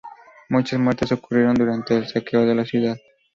[0.49, 2.97] Muchas muertes ocurrieron durante el saqueo de la ciudad.